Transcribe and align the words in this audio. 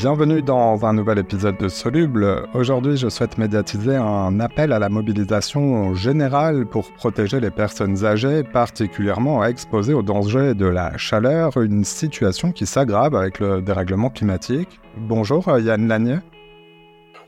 Bienvenue 0.00 0.40
dans 0.40 0.86
un 0.86 0.94
nouvel 0.94 1.18
épisode 1.18 1.58
de 1.58 1.68
Soluble. 1.68 2.48
Aujourd'hui, 2.54 2.96
je 2.96 3.10
souhaite 3.10 3.36
médiatiser 3.36 3.96
un 3.96 4.40
appel 4.40 4.72
à 4.72 4.78
la 4.78 4.88
mobilisation 4.88 5.92
générale 5.92 6.64
pour 6.64 6.90
protéger 6.92 7.38
les 7.38 7.50
personnes 7.50 8.02
âgées, 8.02 8.42
particulièrement 8.42 9.44
exposées 9.44 9.92
aux 9.92 10.00
dangers 10.00 10.54
de 10.54 10.64
la 10.64 10.96
chaleur, 10.96 11.58
une 11.58 11.84
situation 11.84 12.50
qui 12.50 12.64
s'aggrave 12.64 13.14
avec 13.14 13.40
le 13.40 13.60
dérèglement 13.60 14.08
climatique. 14.08 14.80
Bonjour 14.96 15.44
Yann 15.58 15.86
Lanier. 15.86 16.20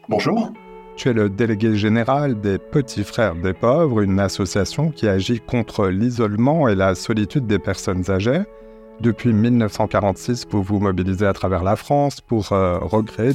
Bonjour. 0.09 0.51
Tu 0.97 1.11
es 1.11 1.13
le 1.13 1.29
délégué 1.29 1.77
général 1.77 2.41
des 2.41 2.57
Petits 2.57 3.05
Frères 3.05 3.35
des 3.35 3.53
Pauvres, 3.53 4.01
une 4.01 4.19
association 4.19 4.91
qui 4.91 5.07
agit 5.09 5.41
contre 5.41 5.89
l'isolement 5.89 6.69
et 6.69 6.75
la 6.75 6.95
solitude 6.95 7.47
des 7.47 7.59
personnes 7.59 8.11
âgées. 8.11 8.45
Depuis 9.03 9.33
1946, 9.33 10.47
vous 10.49 10.63
vous 10.63 10.79
mobilisez 10.79 11.27
à 11.27 11.33
travers 11.33 11.65
la 11.65 11.75
France 11.75 12.21
pour 12.21 12.53
euh, 12.53 12.79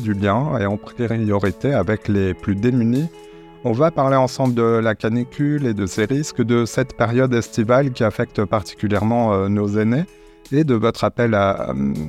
du 0.01 0.13
lien 0.13 0.57
et 0.57 0.65
en 0.65 0.77
priorité 0.77 1.73
avec 1.73 2.07
les 2.07 2.33
plus 2.33 2.55
démunis. 2.55 3.09
On 3.65 3.73
va 3.73 3.91
parler 3.91 4.15
ensemble 4.15 4.53
de 4.55 4.61
la 4.61 4.95
canicule 4.95 5.65
et 5.65 5.73
de 5.73 5.85
ses 5.85 6.05
risques, 6.05 6.41
de 6.41 6.63
cette 6.63 6.95
période 6.95 7.33
estivale 7.33 7.91
qui 7.91 8.05
affecte 8.05 8.45
particulièrement 8.45 9.33
euh, 9.33 9.49
nos 9.49 9.77
aînés 9.77 10.05
et 10.53 10.63
de 10.63 10.73
votre 10.73 11.03
appel 11.03 11.33
euh, 11.33 11.53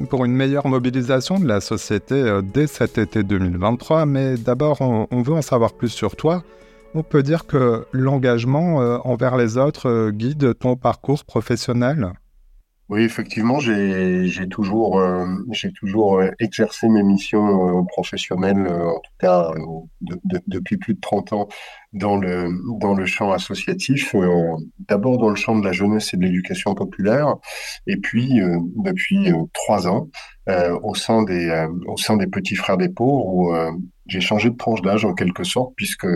pour 0.08 0.24
une 0.24 0.34
meilleure 0.34 0.68
mobilisation 0.68 1.40
de 1.40 1.48
la 1.48 1.60
société 1.60 2.38
dès 2.54 2.68
cet 2.68 2.96
été 2.96 3.24
2023. 3.24 4.06
Mais 4.06 4.36
d'abord, 4.36 4.82
on, 4.82 5.22
veut 5.22 5.34
en 5.34 5.42
savoir 5.42 5.72
plus 5.72 5.88
sur 5.88 6.14
toi. 6.14 6.44
On 6.94 7.02
peut 7.02 7.24
dire 7.24 7.44
que 7.44 7.86
l'engagement 7.90 8.76
envers 9.04 9.36
les 9.36 9.58
autres 9.58 10.10
guide 10.10 10.56
ton 10.56 10.76
parcours 10.76 11.24
professionnel 11.24 12.12
oui, 12.88 13.02
effectivement, 13.02 13.60
j'ai 13.60 14.48
toujours, 14.50 14.98
euh, 14.98 15.26
toujours 15.74 16.20
euh, 16.20 16.30
exercé 16.38 16.88
mes 16.88 17.02
missions 17.02 17.80
euh, 17.80 17.82
professionnelles, 17.86 18.66
en 18.66 19.00
tout 19.00 19.12
cas 19.18 19.52
depuis 20.46 20.78
plus 20.78 20.94
de 20.94 21.00
30 21.00 21.34
ans, 21.34 21.48
dans 21.92 22.16
le, 22.16 22.48
dans 22.80 22.94
le 22.94 23.04
champ 23.04 23.30
associatif, 23.32 24.14
d'abord 24.88 25.18
dans 25.18 25.28
le 25.28 25.34
champ 25.36 25.58
de 25.58 25.64
la 25.64 25.72
jeunesse 25.72 26.14
et 26.14 26.16
de 26.16 26.22
l'éducation 26.22 26.74
populaire, 26.74 27.34
et 27.86 27.98
puis 27.98 28.40
depuis 28.76 29.32
trois 29.52 29.86
ans 29.86 30.08
au, 30.46 30.94
sein 30.94 31.24
des, 31.24 31.66
au 31.86 31.96
sein 31.98 32.16
des 32.16 32.26
Petits 32.26 32.56
Frères 32.56 32.78
des 32.78 32.88
Pauvres, 32.88 33.26
où 33.26 33.54
j'ai 34.08 34.20
changé 34.20 34.50
de 34.50 34.56
tranche 34.56 34.82
d'âge 34.82 35.04
en 35.04 35.14
quelque 35.14 35.44
sorte, 35.44 35.74
puisque 35.76 36.06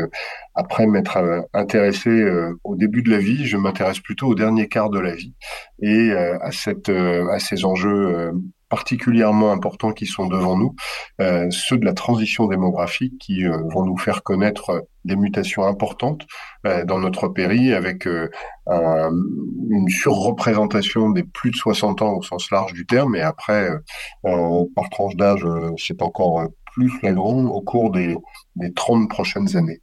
après 0.55 0.87
m'être 0.87 1.19
euh, 1.19 1.43
intéressé 1.53 2.11
euh, 2.11 2.59
au 2.65 2.75
début 2.75 3.03
de 3.03 3.11
la 3.11 3.19
vie, 3.19 3.47
je 3.47 3.57
m'intéresse 3.57 4.01
plutôt 4.01 4.29
au 4.29 4.35
dernier 4.35 4.69
quart 4.69 4.91
de 4.91 4.99
la 4.99 5.15
vie. 5.15 5.35
Et 5.81 6.11
euh, 6.11 6.39
à, 6.41 6.51
cette, 6.53 6.89
à 6.89 7.39
ces 7.39 7.65
enjeux 7.65 8.33
particulièrement 8.69 9.53
importants 9.53 9.93
qui 9.93 10.07
sont 10.07 10.27
devant 10.27 10.57
nous, 10.57 10.75
ceux 11.51 11.77
de 11.77 11.85
la 11.85 11.93
transition 11.93 12.47
démographique 12.47 13.19
qui 13.19 13.45
vont 13.45 13.85
nous 13.85 13.99
faire 13.99 14.23
connaître 14.23 14.87
des 15.05 15.15
mutations 15.15 15.65
importantes 15.65 16.27
dans 16.65 16.99
notre 16.99 17.29
pays 17.29 17.75
avec 17.75 18.07
une 18.07 19.89
surreprésentation 19.89 21.11
des 21.11 21.23
plus 21.23 21.51
de 21.51 21.57
60 21.57 22.01
ans 22.01 22.15
au 22.15 22.23
sens 22.23 22.51
large 22.51 22.73
du 22.73 22.87
terme. 22.87 23.15
Et 23.15 23.21
après 23.21 23.69
par 24.23 24.89
tranche 24.91 25.17
d'âge 25.17 25.45
c'est 25.77 26.01
encore 26.01 26.49
plus 26.73 26.89
flagrant 26.89 27.45
au 27.45 27.61
cours 27.61 27.91
des, 27.91 28.17
des 28.57 28.73
30 28.73 29.09
prochaines 29.09 29.57
années. 29.57 29.81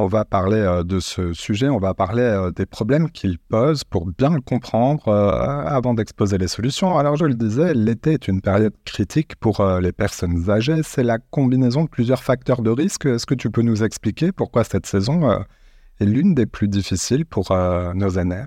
On 0.00 0.06
va 0.06 0.24
parler 0.24 0.58
euh, 0.58 0.84
de 0.84 1.00
ce 1.00 1.32
sujet, 1.32 1.68
on 1.68 1.80
va 1.80 1.92
parler 1.92 2.22
euh, 2.22 2.52
des 2.52 2.66
problèmes 2.66 3.10
qu'il 3.10 3.36
pose 3.36 3.82
pour 3.82 4.06
bien 4.06 4.30
le 4.30 4.40
comprendre 4.40 5.08
euh, 5.08 5.32
avant 5.66 5.92
d'exposer 5.92 6.38
les 6.38 6.46
solutions. 6.46 6.96
Alors 6.96 7.16
je 7.16 7.24
le 7.24 7.34
disais, 7.34 7.74
l'été 7.74 8.12
est 8.12 8.28
une 8.28 8.40
période 8.40 8.74
critique 8.84 9.34
pour 9.40 9.60
les 9.80 9.90
personnes 9.90 10.48
âgées. 10.50 10.82
C'est 10.84 11.02
la 11.02 11.18
combinaison 11.18 11.82
de 11.82 11.88
plusieurs 11.88 12.22
facteurs 12.22 12.62
de 12.62 12.70
risque. 12.70 13.06
Est-ce 13.06 13.26
que 13.26 13.34
tu 13.34 13.50
peux 13.50 13.62
nous 13.62 13.82
expliquer 13.82 14.30
pourquoi 14.30 14.62
cette 14.62 14.86
saison 14.86 15.28
est 15.98 16.04
l'une 16.04 16.32
des 16.32 16.46
plus 16.46 16.68
difficiles 16.68 17.26
pour 17.26 17.52
nos 17.52 18.10
aînés? 18.10 18.44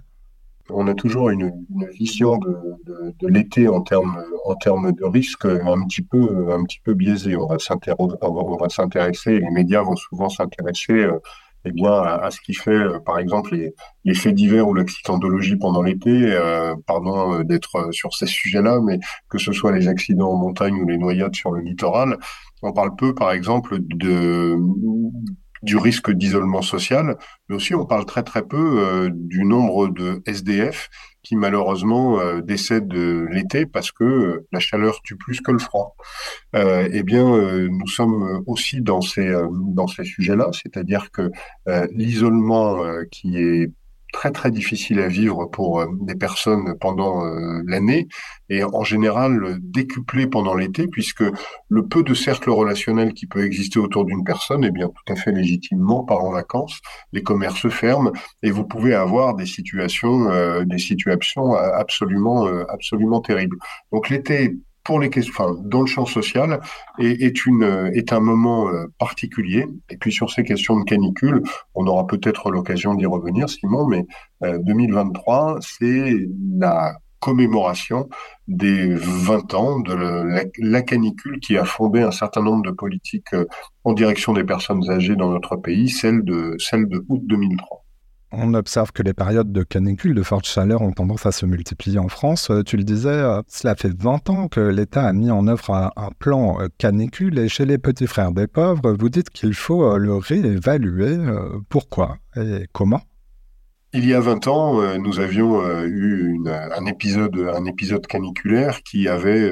On 0.69 0.87
a 0.87 0.93
toujours 0.93 1.29
une, 1.29 1.51
vision 1.93 2.37
de, 2.37 3.27
l'été 3.27 3.67
en 3.67 3.81
termes 3.81 4.21
de 4.45 5.05
risque 5.05 5.45
un 5.45 5.85
petit 5.85 6.01
peu 6.01 6.51
un 6.51 6.63
petit 6.63 6.79
peu 6.83 6.93
biaisée. 6.93 7.35
On 7.35 7.47
va 7.47 8.69
s'intéresser, 8.69 9.39
les 9.39 9.51
médias 9.51 9.81
vont 9.81 9.95
souvent 9.95 10.29
s'intéresser 10.29 10.93
euh, 10.93 11.19
eh 11.65 11.71
bien 11.71 11.91
à, 11.91 12.31
ce 12.31 12.41
qui 12.41 12.53
fait 12.53 12.71
euh, 12.71 12.99
par 12.99 13.19
exemple 13.19 13.55
les, 14.03 14.13
faits 14.15 14.33
divers 14.33 14.67
ou 14.67 14.73
l'accidentologie 14.73 15.57
pendant 15.57 15.83
l'été. 15.83 16.09
Euh, 16.09 16.75
pardon 16.87 17.43
d'être 17.43 17.91
sur 17.91 18.13
ces 18.15 18.25
sujets-là, 18.25 18.79
mais 18.81 18.99
que 19.29 19.37
ce 19.37 19.51
soit 19.51 19.71
les 19.71 19.87
accidents 19.87 20.31
en 20.31 20.37
montagne 20.37 20.75
ou 20.75 20.87
les 20.87 20.97
noyades 20.97 21.35
sur 21.35 21.51
le 21.51 21.61
littoral, 21.61 22.17
on 22.63 22.73
parle 22.73 22.95
peu 22.95 23.13
par 23.13 23.31
exemple 23.31 23.77
de 23.79 24.55
du 25.63 25.77
risque 25.77 26.11
d'isolement 26.11 26.61
social, 26.61 27.17
mais 27.47 27.55
aussi 27.55 27.75
on 27.75 27.85
parle 27.85 28.05
très 28.05 28.23
très 28.23 28.41
peu 28.41 28.79
euh, 28.79 29.09
du 29.13 29.43
nombre 29.43 29.87
de 29.87 30.21
SDF 30.25 30.89
qui 31.23 31.35
malheureusement 31.35 32.19
euh, 32.19 32.41
décèdent 32.41 32.87
de 32.87 33.27
l'été 33.29 33.67
parce 33.67 33.91
que 33.91 34.03
euh, 34.03 34.47
la 34.51 34.59
chaleur 34.59 35.01
tue 35.03 35.15
plus 35.15 35.39
que 35.41 35.51
le 35.51 35.59
froid. 35.59 35.95
eh 36.53 37.03
bien, 37.03 37.25
nous 37.69 37.87
sommes 37.87 38.43
aussi 38.47 38.81
dans 38.81 39.01
ces 39.01 39.31
dans 39.67 39.87
ces 39.87 40.03
sujets-là, 40.03 40.49
c'est-à-dire 40.51 41.11
que 41.11 41.31
l'isolement 41.91 42.83
qui 43.11 43.37
est 43.37 43.71
très 44.11 44.31
très 44.31 44.51
difficile 44.51 44.99
à 44.99 45.07
vivre 45.07 45.45
pour 45.45 45.79
euh, 45.79 45.87
des 46.01 46.15
personnes 46.15 46.75
pendant 46.79 47.25
euh, 47.25 47.61
l'année 47.65 48.07
et 48.49 48.63
en 48.63 48.83
général 48.83 49.57
décuplé 49.61 50.27
pendant 50.27 50.53
l'été 50.53 50.87
puisque 50.87 51.23
le 51.69 51.87
peu 51.87 52.03
de 52.03 52.13
cercle 52.13 52.49
relationnel 52.49 53.13
qui 53.13 53.27
peut 53.27 53.43
exister 53.45 53.79
autour 53.79 54.05
d'une 54.05 54.23
personne, 54.23 54.63
eh 54.63 54.71
bien 54.71 54.87
tout 54.87 55.13
à 55.13 55.15
fait 55.15 55.31
légitimement 55.31 56.03
part 56.03 56.23
en 56.23 56.31
vacances, 56.31 56.79
les 57.13 57.23
commerces 57.23 57.69
ferment 57.69 58.11
et 58.43 58.51
vous 58.51 58.65
pouvez 58.65 58.93
avoir 58.93 59.35
des 59.35 59.45
situations 59.45 60.29
euh, 60.29 60.63
des 60.65 60.79
situations 60.79 61.53
absolument 61.53 62.45
absolument 62.69 63.21
terribles. 63.21 63.57
Donc 63.91 64.09
l'été 64.09 64.55
pour 64.83 64.99
les 64.99 65.09
questions, 65.09 65.33
enfin, 65.37 65.55
dans 65.63 65.81
le 65.81 65.87
champ 65.87 66.05
social, 66.05 66.59
est, 66.99 67.45
une, 67.45 67.91
est 67.93 68.13
un 68.13 68.19
moment 68.19 68.69
euh, 68.69 68.87
particulier. 68.97 69.67
Et 69.89 69.97
puis 69.97 70.11
sur 70.11 70.31
ces 70.31 70.43
questions 70.43 70.79
de 70.79 70.83
canicule, 70.83 71.43
on 71.75 71.85
aura 71.87 72.07
peut-être 72.07 72.51
l'occasion 72.51 72.95
d'y 72.95 73.05
revenir, 73.05 73.49
Simon, 73.49 73.87
mais 73.87 74.05
2023, 74.41 75.55
euh, 75.55 75.59
c'est 75.61 76.15
la 76.57 76.95
commémoration 77.19 78.09
des 78.47 78.95
20 78.95 79.53
ans 79.53 79.79
de 79.79 79.93
la, 79.93 80.43
la, 80.57 80.81
canicule 80.81 81.39
qui 81.39 81.55
a 81.55 81.65
fondé 81.65 82.01
un 82.01 82.11
certain 82.11 82.41
nombre 82.41 82.63
de 82.63 82.71
politiques 82.71 83.33
euh, 83.33 83.45
en 83.83 83.93
direction 83.93 84.33
des 84.33 84.43
personnes 84.43 84.89
âgées 84.89 85.15
dans 85.15 85.29
notre 85.29 85.55
pays, 85.55 85.87
celle 85.89 86.23
de, 86.23 86.55
celle 86.57 86.87
de 86.87 87.05
août 87.07 87.21
2003 87.23 87.80
on 88.31 88.53
observe 88.53 88.91
que 88.91 89.03
les 89.03 89.13
périodes 89.13 89.51
de 89.51 89.63
canicule, 89.63 90.15
de 90.15 90.23
forte 90.23 90.45
chaleur, 90.45 90.81
ont 90.81 90.91
tendance 90.91 91.25
à 91.25 91.31
se 91.31 91.45
multiplier 91.45 91.99
en 91.99 92.07
France. 92.07 92.49
Euh, 92.49 92.63
tu 92.63 92.77
le 92.77 92.83
disais, 92.83 93.09
euh, 93.09 93.41
cela 93.47 93.75
fait 93.75 93.93
20 93.95 94.29
ans 94.29 94.47
que 94.47 94.61
l'État 94.61 95.07
a 95.07 95.13
mis 95.13 95.31
en 95.31 95.47
œuvre 95.47 95.91
un, 95.95 96.09
plan 96.19 96.61
euh, 96.61 96.67
canicule 96.77 97.39
et 97.39 97.49
chez 97.49 97.65
les 97.65 97.77
petits 97.77 98.07
frères 98.07 98.31
des 98.31 98.47
pauvres, 98.47 98.95
vous 98.97 99.09
dites 99.09 99.29
qu'il 99.29 99.53
faut 99.53 99.97
le 99.97 100.15
réévaluer. 100.15 101.17
Pourquoi 101.69 102.17
et 102.35 102.67
comment? 102.71 103.01
Il 103.93 104.05
y 104.05 104.13
a 104.13 104.19
20 104.19 104.47
ans, 104.47 104.97
nous 104.99 105.19
avions 105.19 105.61
eu 105.83 106.39
un 106.47 106.85
épisode, 106.85 108.07
caniculaire 108.07 108.83
qui 108.83 109.07
avait, 109.07 109.51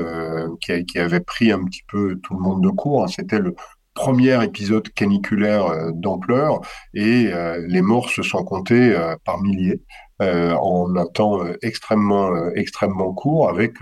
qui, 0.61 0.99
avait 0.99 1.19
pris 1.19 1.51
un 1.51 1.63
petit 1.63 1.83
peu 1.87 2.17
tout 2.21 2.35
le 2.35 2.39
monde 2.39 2.63
de 2.63 2.69
court. 2.69 3.09
C'était 3.09 3.39
le, 3.39 3.55
premier 3.99 4.41
épisode 4.41 4.87
caniculaire 4.93 5.65
euh, 5.65 5.91
d'ampleur 5.93 6.61
et 6.93 7.31
euh, 7.33 7.61
les 7.67 7.81
morts 7.81 8.09
se 8.09 8.23
sont 8.23 8.45
comptés 8.45 8.95
euh, 8.95 9.17
par 9.25 9.41
milliers. 9.41 9.81
en 10.21 10.97
un 10.97 11.05
temps 11.17 11.37
extrêmement 11.61 12.27
extrêmement 12.63 13.13
court, 13.13 13.47
avec 13.47 13.73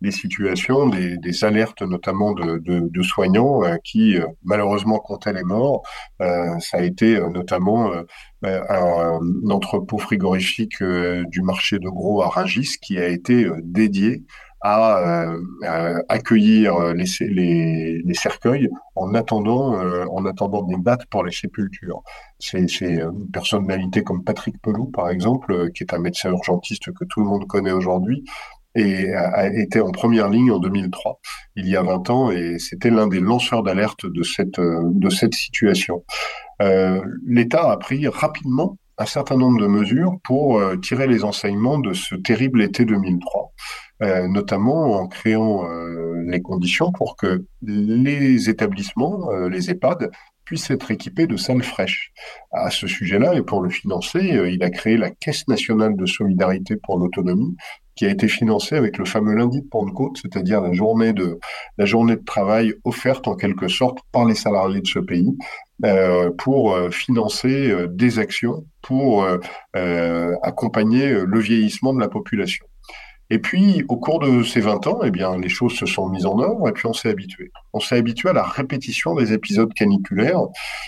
des 0.00 0.10
situations, 0.22 0.80
des, 0.88 1.44
alertes 1.44 1.82
notamment 1.82 2.32
de 2.94 3.02
soignants 3.02 3.60
qui 3.88 4.18
malheureusement 4.42 4.98
comptaient 4.98 5.36
les 5.40 5.44
morts. 5.44 5.82
ça 6.66 6.78
a 6.80 6.82
été 6.82 7.08
notamment 7.38 7.80
un, 8.42 9.20
entrepôt 9.58 9.98
frigorifique 10.08 10.82
du 11.34 11.40
marché 11.50 11.78
de 11.78 11.90
gros 11.98 12.20
à 12.20 12.28
Rungis 12.34 12.72
qui 12.82 12.98
a 12.98 13.06
été 13.06 13.48
dédié 13.62 14.24
à, 14.60 15.32
euh, 15.64 16.02
accueillir 16.08 16.76
euh, 16.76 16.94
les, 16.94 18.14
cercueils 18.14 18.68
en 18.94 19.14
attendant, 19.14 19.78
euh, 19.80 20.04
en 20.10 20.24
attendant 20.24 20.62
des 20.62 20.76
dates 20.78 21.06
pour 21.06 21.24
les 21.24 21.32
sépultures. 21.32 22.02
C'est 22.38 22.80
une 22.80 23.30
personnalité 23.32 24.02
comme 24.02 24.24
Patrick 24.24 24.60
Pelou, 24.62 24.86
par 24.86 25.10
exemple, 25.10 25.70
qui 25.72 25.82
est 25.82 25.94
un 25.94 25.98
médecin 25.98 26.30
urgentiste 26.30 26.92
que 26.92 27.04
tout 27.04 27.20
le 27.20 27.26
monde 27.26 27.46
connaît 27.46 27.72
aujourd'hui, 27.72 28.24
et 28.74 29.14
a 29.14 29.46
été 29.46 29.80
en 29.80 29.90
première 29.90 30.28
ligne 30.28 30.52
en 30.52 30.58
2003, 30.58 31.18
il 31.56 31.66
y 31.66 31.76
a 31.76 31.82
20 31.82 32.10
ans, 32.10 32.30
et 32.30 32.58
c'était 32.58 32.90
l'un 32.90 33.06
des 33.06 33.20
lanceurs 33.20 33.62
d'alerte 33.62 34.04
de 34.04 34.22
cette, 34.22 35.34
situation. 35.34 36.04
L'État 37.26 37.70
a 37.70 37.76
pris 37.78 38.06
rapidement 38.06 38.76
un 38.98 39.06
certain 39.06 39.36
nombre 39.36 39.60
de 39.60 39.66
mesures 39.66 40.18
pour 40.24 40.60
tirer 40.82 41.06
les 41.06 41.24
enseignements 41.24 41.78
de 41.78 41.94
ce 41.94 42.16
terrible 42.16 42.60
été 42.60 42.84
2003. 42.84 43.54
Notamment 44.00 45.00
en 45.00 45.08
créant 45.08 45.66
les 46.26 46.42
conditions 46.42 46.92
pour 46.92 47.16
que 47.16 47.44
les 47.62 48.50
établissements, 48.50 49.30
les 49.48 49.70
EHPAD, 49.70 50.10
puissent 50.44 50.70
être 50.70 50.90
équipés 50.90 51.26
de 51.26 51.36
salles 51.36 51.62
fraîches. 51.62 52.12
À 52.52 52.70
ce 52.70 52.86
sujet-là, 52.86 53.34
et 53.34 53.42
pour 53.42 53.62
le 53.62 53.70
financer, 53.70 54.20
il 54.20 54.62
a 54.62 54.70
créé 54.70 54.96
la 54.96 55.10
Caisse 55.10 55.48
nationale 55.48 55.96
de 55.96 56.06
solidarité 56.06 56.76
pour 56.76 56.98
l'autonomie, 56.98 57.56
qui 57.96 58.04
a 58.04 58.10
été 58.10 58.28
financé 58.28 58.76
avec 58.76 58.98
le 58.98 59.06
fameux 59.06 59.34
lundi 59.34 59.62
de 59.62 59.66
Pentecôte, 59.66 60.18
c'est-à-dire 60.22 60.60
la 60.60 60.72
journée 60.72 61.12
de 61.12 61.38
la 61.78 61.86
journée 61.86 62.16
de 62.16 62.24
travail 62.24 62.74
offerte 62.84 63.26
en 63.26 63.34
quelque 63.34 63.68
sorte 63.68 63.98
par 64.12 64.26
les 64.26 64.34
salariés 64.34 64.82
de 64.82 64.86
ce 64.86 64.98
pays 64.98 65.34
euh, 65.84 66.30
pour 66.36 66.74
euh, 66.74 66.90
financer 66.90 67.70
euh, 67.70 67.88
des 67.88 68.18
actions 68.18 68.66
pour 68.82 69.26
accompagner 70.42 71.10
le 71.10 71.40
vieillissement 71.40 71.92
de 71.92 71.98
la 71.98 72.08
population. 72.08 72.64
Et 73.30 73.38
puis, 73.40 73.84
au 73.88 73.96
cours 73.96 74.20
de 74.20 74.42
ces 74.44 74.60
20 74.60 74.86
ans, 74.86 75.00
eh 75.02 75.10
bien, 75.10 75.36
les 75.36 75.48
choses 75.48 75.74
se 75.74 75.86
sont 75.86 76.08
mises 76.08 76.26
en 76.26 76.38
œuvre 76.38 76.68
et 76.68 76.72
puis 76.72 76.86
on 76.86 76.92
s'est 76.92 77.08
habitué. 77.10 77.50
On 77.72 77.80
s'est 77.80 77.96
habitué 77.96 78.28
à 78.28 78.32
la 78.32 78.44
répétition 78.44 79.14
des 79.14 79.32
épisodes 79.32 79.72
caniculaires, 79.74 80.42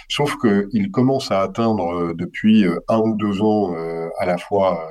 sauf 0.08 0.37
qu'ils 0.37 0.90
commencent 0.90 1.32
à 1.32 1.43
atteindre 1.43 1.93
euh, 1.93 2.14
depuis 2.14 2.64
euh, 2.64 2.79
un 2.88 3.00
ou 3.00 3.17
deux 3.17 3.43
ans 3.43 3.75
euh, 3.75 4.08
à 4.19 4.26
la 4.26 4.38
fois 4.38 4.88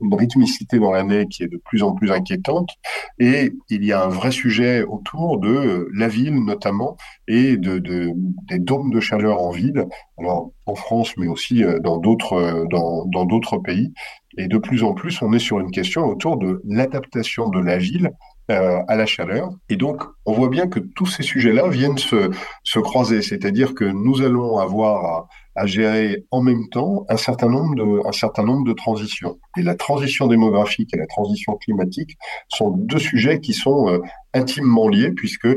une 0.00 0.14
rythmicité 0.14 0.78
dans 0.78 0.92
l'année 0.92 1.26
qui 1.26 1.42
est 1.42 1.48
de 1.48 1.60
plus 1.64 1.82
en 1.82 1.92
plus 1.92 2.10
inquiétante 2.10 2.70
et 3.18 3.52
il 3.68 3.84
y 3.84 3.92
a 3.92 4.04
un 4.04 4.08
vrai 4.08 4.30
sujet 4.30 4.82
autour 4.82 5.38
de 5.38 5.88
la 5.94 6.08
ville 6.08 6.44
notamment 6.44 6.96
et 7.26 7.56
de, 7.56 7.78
de 7.78 8.12
des 8.48 8.58
dômes 8.58 8.90
de 8.90 9.00
chaleur 9.00 9.42
en 9.42 9.50
ville, 9.50 9.86
alors 10.18 10.50
en 10.66 10.74
France 10.74 11.16
mais 11.16 11.26
aussi 11.26 11.62
dans 11.82 11.98
d'autres 11.98 12.66
dans, 12.70 13.04
dans 13.06 13.24
d'autres 13.24 13.58
pays 13.58 13.92
et 14.36 14.46
de 14.46 14.58
plus 14.58 14.82
en 14.82 14.92
plus, 14.92 15.22
on 15.22 15.32
est 15.32 15.38
sur 15.38 15.58
une 15.58 15.70
question 15.70 16.04
autour 16.04 16.36
de 16.36 16.60
l'adaptation 16.64 17.48
de 17.48 17.60
la 17.60 17.78
ville 17.78 18.10
euh, 18.50 18.80
à 18.88 18.96
la 18.96 19.06
chaleur. 19.06 19.50
Et 19.68 19.76
donc, 19.76 20.02
on 20.26 20.32
voit 20.32 20.48
bien 20.48 20.68
que 20.68 20.80
tous 20.80 21.06
ces 21.06 21.22
sujets-là 21.22 21.68
viennent 21.68 21.98
se, 21.98 22.30
se 22.62 22.78
croiser. 22.78 23.22
C'est-à-dire 23.22 23.74
que 23.74 23.84
nous 23.84 24.22
allons 24.22 24.58
avoir 24.58 25.28
à, 25.54 25.66
gérer 25.66 26.24
en 26.30 26.40
même 26.40 26.68
temps 26.70 27.04
un 27.08 27.16
certain, 27.16 27.48
nombre 27.48 27.74
de, 27.74 28.06
un 28.06 28.12
certain 28.12 28.44
nombre 28.44 28.64
de 28.64 28.72
transitions. 28.72 29.38
Et 29.58 29.62
la 29.62 29.74
transition 29.74 30.28
démographique 30.28 30.94
et 30.94 30.98
la 30.98 31.06
transition 31.06 31.56
climatique 31.56 32.16
sont 32.48 32.70
deux 32.70 32.98
sujets 32.98 33.40
qui 33.40 33.54
sont 33.54 33.88
euh, 33.88 33.98
intimement 34.34 34.88
liés 34.88 35.10
puisque 35.10 35.48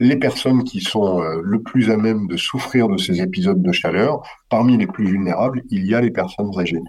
les 0.00 0.16
personnes 0.16 0.64
qui 0.64 0.80
sont 0.80 1.20
euh, 1.20 1.40
le 1.42 1.60
plus 1.60 1.90
à 1.90 1.96
même 1.96 2.28
de 2.28 2.36
souffrir 2.36 2.88
de 2.88 2.98
ces 2.98 3.20
épisodes 3.20 3.60
de 3.60 3.72
chaleur, 3.72 4.22
parmi 4.48 4.78
les 4.78 4.86
plus 4.86 5.06
vulnérables, 5.06 5.62
il 5.70 5.86
y 5.86 5.94
a 5.94 6.00
les 6.00 6.10
personnes 6.12 6.56
âgées 6.58 6.80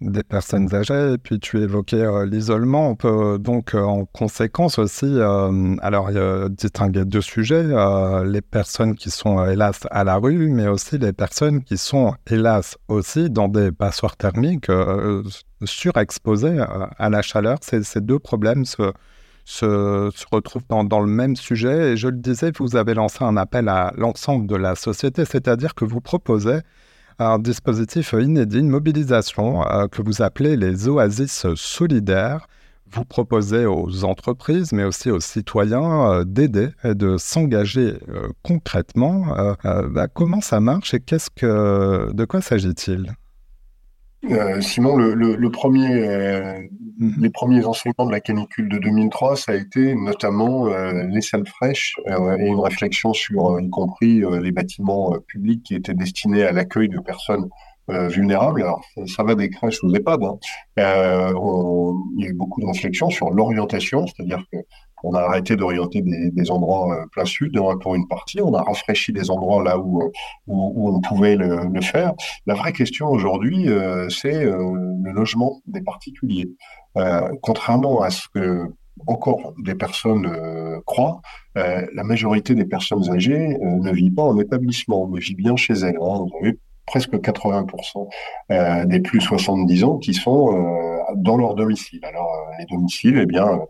des 0.00 0.22
personnes 0.22 0.72
âgées. 0.74 1.14
Et 1.14 1.18
puis 1.18 1.40
tu 1.40 1.60
évoquais 1.60 1.96
euh, 1.96 2.24
l'isolement. 2.26 2.90
On 2.90 2.94
peut 2.94 3.38
donc 3.38 3.74
euh, 3.74 3.82
en 3.82 4.04
conséquence 4.04 4.78
aussi, 4.78 5.06
euh, 5.06 5.76
alors 5.80 6.10
distinguer 6.50 7.04
deux 7.04 7.20
sujets 7.20 7.64
les 8.24 8.40
personnes 8.40 8.94
qui 8.94 9.10
sont 9.10 9.44
hélas 9.44 9.80
à 9.90 10.04
la 10.04 10.16
rue, 10.16 10.48
mais 10.48 10.68
aussi 10.68 10.98
les 10.98 11.12
personnes 11.12 11.62
qui 11.62 11.76
sont 11.76 12.14
hélas 12.30 12.78
aussi 12.88 13.30
dans 13.30 13.48
des 13.48 13.72
passoires 13.72 14.16
thermiques 14.16 14.70
surexposées 15.64 16.58
à 16.98 17.10
la 17.10 17.22
chaleur. 17.22 17.58
Ces, 17.62 18.00
deux 18.00 18.18
problèmes 18.18 18.64
se, 18.64 18.92
retrouvent 20.32 20.66
dans, 20.68 21.00
le 21.00 21.10
même 21.10 21.36
sujet. 21.36 21.92
Et 21.92 21.96
je 21.96 22.08
le 22.08 22.16
disais, 22.16 22.52
vous 22.58 22.76
avez 22.76 22.94
lancé 22.94 23.24
un 23.24 23.36
appel 23.36 23.68
à 23.68 23.92
l'ensemble 23.96 24.46
de 24.46 24.56
la 24.56 24.74
société, 24.74 25.24
c'est-à-dire 25.24 25.74
que 25.74 25.84
vous 25.84 26.00
proposez 26.00 26.60
un 27.18 27.38
dispositif 27.38 28.14
inédit, 28.18 28.60
une 28.60 28.68
mobilisation 28.68 29.66
euh, 29.66 29.88
que 29.88 30.02
vous 30.02 30.22
appelez 30.22 30.56
les 30.56 30.88
oasis 30.88 31.46
solidaires. 31.54 32.46
Vous 32.90 33.04
proposez 33.04 33.66
aux 33.66 34.04
entreprises, 34.04 34.72
mais 34.72 34.84
aussi 34.84 35.10
aux 35.10 35.20
citoyens, 35.20 36.10
euh, 36.10 36.24
d'aider 36.24 36.70
et 36.84 36.94
de 36.94 37.18
s'engager 37.18 37.98
euh, 38.08 38.28
concrètement. 38.42 39.26
Bah, 39.64 40.08
comment 40.08 40.40
ça 40.40 40.60
marche 40.60 40.94
et 40.94 41.00
qu'est-ce 41.00 41.30
que, 41.30 42.12
de 42.12 42.24
quoi 42.24 42.40
s'agit-il? 42.40 43.12
Euh, 44.24 44.60
Simon, 44.60 44.96
le, 44.96 45.50
premier, 45.50 45.92
euh, 45.92 46.58
mhm. 46.98 47.14
les 47.20 47.30
premiers 47.30 47.64
enseignements 47.64 48.06
de 48.06 48.12
la 48.12 48.20
canicule 48.20 48.68
de 48.68 48.78
2003, 48.78 49.36
ça 49.36 49.52
a 49.52 49.54
été 49.54 49.94
notamment 49.94 50.66
euh, 50.66 51.04
les 51.08 51.20
salles 51.20 51.46
fraîches 51.46 51.94
et 52.06 52.46
une 52.46 52.58
réflexion 52.58 53.12
sur, 53.12 53.60
y 53.60 53.70
compris 53.70 54.22
les 54.42 54.52
bâtiments 54.52 55.14
publics 55.26 55.62
qui 55.62 55.74
étaient 55.74 55.94
destinés 55.94 56.42
à 56.42 56.52
l'accueil 56.52 56.88
de 56.88 56.98
personnes 56.98 57.48
vulnérables. 57.88 58.62
Alors, 58.62 58.84
ça 59.06 59.22
va 59.22 59.34
des 59.34 59.48
crèches 59.48 59.82
aux 59.82 59.94
EHPAD. 59.94 60.22
Hein. 60.22 60.38
il 60.76 62.24
y 62.24 62.26
a 62.26 62.28
eu 62.28 62.34
beaucoup 62.34 62.60
de 62.60 62.66
réflexions 62.66 63.08
sur 63.08 63.30
l'orientation, 63.30 64.06
c'est-à-dire 64.06 64.44
que 64.52 64.58
on 65.04 65.14
a 65.14 65.20
arrêté 65.20 65.56
d'orienter 65.56 66.02
des, 66.02 66.50
endroits 66.50 66.94
euh, 66.94 67.06
plein 67.12 67.24
sud 67.24 67.58
pour 67.80 67.94
une 67.94 68.06
partie. 68.08 68.40
On 68.40 68.54
a 68.54 68.62
rafraîchi 68.62 69.12
des 69.12 69.30
endroits 69.30 69.62
là 69.62 69.78
où, 69.78 70.02
euh, 70.02 70.10
où, 70.46 70.88
on 70.88 71.00
pouvait 71.00 71.36
le, 71.36 71.80
faire. 71.80 72.12
La 72.46 72.54
vraie 72.54 72.72
question 72.72 73.08
aujourd'hui, 73.08 73.68
euh, 73.68 74.08
c'est 74.08 74.44
le 74.44 75.12
logement 75.12 75.60
des 75.66 75.80
particuliers. 75.80 76.48
contrairement 77.42 78.02
à 78.02 78.10
ce 78.10 78.26
que 78.34 78.66
encore 79.06 79.54
des 79.62 79.76
personnes 79.76 80.28
croient, 80.84 81.20
la 81.54 82.02
majorité 82.02 82.54
des 82.54 82.64
personnes 82.64 83.08
âgées 83.10 83.56
ne 83.60 83.92
vit 83.92 84.10
pas 84.10 84.24
en 84.24 84.38
établissement, 84.38 85.06
mais 85.06 85.20
vit 85.20 85.36
bien 85.36 85.54
chez 85.56 85.74
elles. 85.74 85.98
Hein. 86.00 86.26
Vous 86.26 86.30
avez 86.40 86.58
presque 86.86 87.14
80% 87.14 88.86
des 88.86 89.00
plus 89.00 89.20
70 89.20 89.84
ans 89.84 89.98
qui 89.98 90.14
sont 90.14 90.97
dans 91.16 91.36
leur 91.36 91.54
domicile. 91.54 92.00
Alors 92.04 92.32
euh, 92.32 92.52
les 92.58 92.66
domiciles, 92.66 93.18
eh 93.22 93.26
bien, 93.26 93.60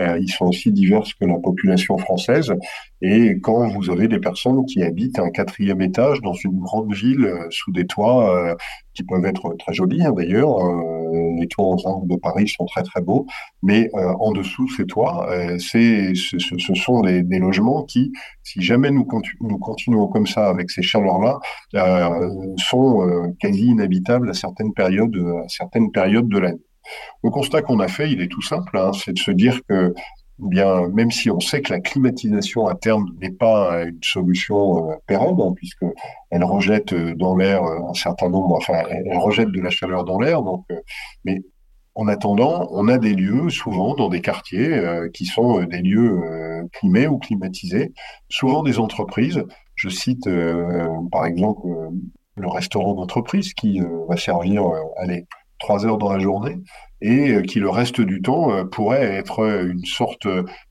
euh, 0.00 0.18
ils 0.20 0.30
sont 0.30 0.46
aussi 0.46 0.72
divers 0.72 1.02
que 1.20 1.26
la 1.26 1.38
population 1.38 1.98
française. 1.98 2.52
Et 3.00 3.38
quand 3.40 3.68
vous 3.68 3.90
avez 3.90 4.08
des 4.08 4.18
personnes 4.18 4.64
qui 4.66 4.82
habitent 4.82 5.18
un 5.18 5.30
quatrième 5.30 5.80
étage 5.80 6.20
dans 6.20 6.32
une 6.32 6.58
grande 6.58 6.92
ville 6.92 7.24
euh, 7.24 7.46
sous 7.50 7.72
des 7.72 7.86
toits 7.86 8.56
qui 8.94 9.04
peuvent 9.04 9.24
être 9.24 9.54
très 9.58 9.72
jolis 9.72 10.04
hein, 10.04 10.12
d'ailleurs, 10.12 10.58
les 11.38 11.46
toits 11.46 11.76
de 12.04 12.16
Paris 12.16 12.48
sont 12.48 12.66
très 12.66 12.82
très 12.82 13.00
beaux, 13.00 13.26
mais 13.62 13.88
en 13.94 14.32
dessous 14.32 14.68
ces 14.70 14.84
toits, 14.86 15.28
c'est 15.58 16.14
ce, 16.14 16.38
ce, 16.38 16.74
sont 16.74 17.02
des, 17.02 17.22
des, 17.22 17.38
logements 17.38 17.84
qui, 17.84 18.12
si 18.42 18.60
jamais 18.60 18.90
nous, 18.90 19.04
continuons 19.04 20.08
comme 20.08 20.26
ça 20.26 20.48
avec 20.48 20.70
ces 20.70 20.82
chaleurs-là, 20.82 21.38
sont 22.58 23.32
quasi 23.38 23.66
inhabitables 23.66 24.30
à 24.30 24.34
certaines 24.34 24.72
périodes, 24.72 25.16
à 25.44 25.48
certaines 25.48 25.92
périodes 25.92 26.28
de 26.28 26.38
l'année. 26.38 26.67
Le 27.22 27.30
constat 27.30 27.62
qu'on 27.62 27.80
a 27.80 27.88
fait, 27.88 28.10
il 28.10 28.20
est 28.20 28.28
tout 28.28 28.42
simple, 28.42 28.76
hein, 28.76 28.92
c'est 28.92 29.12
de 29.12 29.18
se 29.18 29.30
dire 29.30 29.60
que 29.68 29.94
bien, 30.38 30.88
même 30.88 31.10
si 31.10 31.30
on 31.30 31.40
sait 31.40 31.62
que 31.62 31.72
la 31.72 31.80
climatisation 31.80 32.66
à 32.66 32.74
terme 32.74 33.06
n'est 33.20 33.30
pas 33.32 33.84
une 33.84 34.02
solution 34.02 34.90
euh, 34.90 34.94
pérenne, 35.06 35.40
hein, 35.40 35.52
puisque 35.54 35.84
elle 36.30 36.44
rejette 36.44 36.92
euh, 36.92 37.14
dans 37.14 37.36
l'air 37.36 37.62
euh, 37.64 37.90
un 37.90 37.94
certain 37.94 38.28
nombre, 38.28 38.56
enfin, 38.56 38.82
elle, 38.88 39.18
rejette 39.18 39.50
de 39.50 39.60
la 39.60 39.70
chaleur 39.70 40.04
dans 40.04 40.20
l'air, 40.20 40.42
donc, 40.42 40.64
mais 41.24 41.42
en 41.94 42.06
attendant, 42.06 42.68
on 42.70 42.86
a 42.86 42.96
des 42.96 43.14
lieux, 43.14 43.50
souvent 43.50 43.96
dans 43.96 44.08
des 44.08 44.20
quartiers, 44.20 44.80
qui 45.12 45.24
sont 45.24 45.64
des 45.64 45.82
lieux 45.82 46.22
climés 46.72 47.08
ou 47.08 47.18
climatisés, 47.18 47.92
souvent 48.28 48.62
des 48.62 48.78
entreprises. 48.78 49.42
Je 49.74 49.88
cite 49.88 50.28
par 51.10 51.26
exemple 51.26 51.66
le 52.36 52.48
restaurant 52.48 52.94
d'entreprise 52.94 53.52
qui 53.52 53.80
va 54.08 54.16
servir, 54.16 54.62
allez, 54.96 55.26
trois 55.58 55.86
heures 55.86 55.98
dans 55.98 56.12
la 56.12 56.18
journée 56.18 56.58
et 57.00 57.30
euh, 57.30 57.42
qui 57.42 57.60
le 57.60 57.70
reste 57.70 58.00
du 58.00 58.20
temps 58.22 58.52
euh, 58.52 58.64
pourrait 58.64 59.02
être 59.02 59.40
une 59.66 59.84
sorte 59.84 60.26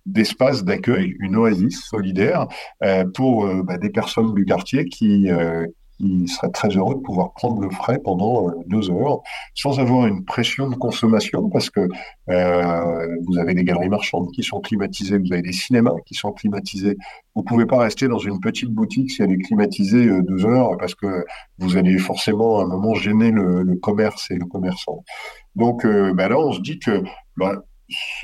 d'espace 0.05 0.63
d'accueil, 0.63 1.15
une 1.19 1.35
oasis 1.35 1.81
solidaire 1.85 2.47
euh, 2.83 3.05
pour 3.05 3.47
bah, 3.63 3.77
des 3.77 3.89
personnes 3.89 4.33
du 4.33 4.45
quartier 4.45 4.85
qui, 4.85 5.29
qui 5.97 6.27
seraient 6.27 6.51
très 6.51 6.69
heureux 6.69 6.95
de 6.95 6.99
pouvoir 6.99 7.33
prendre 7.33 7.61
le 7.61 7.69
frais 7.69 7.99
pendant 8.03 8.51
deux 8.67 8.89
heures 8.91 9.21
sans 9.55 9.79
avoir 9.79 10.07
une 10.07 10.23
pression 10.25 10.69
de 10.69 10.75
consommation 10.75 11.49
parce 11.49 11.69
que 11.69 11.81
vous 12.27 13.37
avez 13.37 13.53
des 13.53 13.63
galeries 13.63 13.89
marchandes 13.89 14.31
qui 14.31 14.43
sont 14.43 14.61
climatisées, 14.61 15.17
vous 15.17 15.33
avez 15.33 15.41
des 15.41 15.53
cinémas 15.53 15.95
qui 16.05 16.13
sont 16.13 16.31
climatisés. 16.31 16.97
Vous 17.35 17.43
pouvez 17.43 17.65
pas 17.65 17.77
rester 17.79 18.07
dans 18.07 18.17
une 18.19 18.39
petite 18.39 18.69
boutique 18.69 19.11
si 19.11 19.21
elle 19.21 19.31
est 19.31 19.37
climatisée 19.37 20.09
deux 20.21 20.45
heures 20.45 20.77
parce 20.77 20.95
que 20.95 21.25
vous 21.59 21.77
allez 21.77 21.97
forcément 21.97 22.59
à 22.59 22.63
un 22.63 22.67
moment 22.67 22.93
gêner 22.95 23.31
le, 23.31 23.75
commerce 23.75 24.31
et 24.31 24.35
le 24.35 24.45
commerçant. 24.45 25.03
Donc 25.55 25.85
euh, 25.85 26.13
ben 26.13 26.29
là, 26.29 26.37
on 26.39 26.51
se 26.51 26.61
dit 26.61 26.79
que 26.79 27.03
ben, 27.37 27.61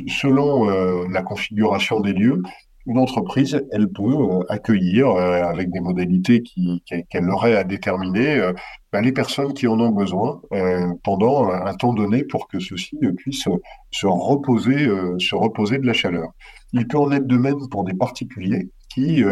selon 0.08 0.70
euh, 0.70 1.06
la 1.10 1.22
configuration 1.22 2.00
des 2.00 2.14
lieux, 2.14 2.42
une 2.86 2.98
entreprise, 2.98 3.66
elle 3.72 3.88
peut 3.88 4.04
euh, 4.04 4.44
accueillir 4.50 5.08
avec 5.08 5.72
des 5.72 5.80
modalités 5.80 6.44
qu'elle 7.10 7.30
aurait 7.30 7.56
à 7.56 7.64
déterminer 7.64 8.52
ben, 8.92 9.02
les 9.02 9.12
personnes 9.12 9.54
qui 9.54 9.68
en 9.68 9.80
ont 9.80 9.92
besoin 9.92 10.42
pendant 11.04 11.50
un, 11.50 11.74
temps 11.76 11.94
donné 11.94 12.24
pour 12.24 12.48
que 12.48 12.60
ceux-ci 12.60 12.98
puissent 13.18 13.48
se 13.92 14.06
reposer, 14.06 14.88
se 15.20 15.36
reposer 15.36 15.78
de 15.78 15.88
la 15.88 15.94
chaleur. 15.94 16.30
Il 16.74 16.88
peut 16.88 16.98
en 16.98 17.12
être 17.12 17.28
de 17.28 17.38
même 17.38 17.70
pour 17.70 17.84
des 17.84 17.94
particuliers 17.94 18.70
qui, 18.94 19.24